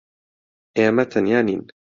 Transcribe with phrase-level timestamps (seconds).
[0.77, 1.61] ئێمە تەنیا نین.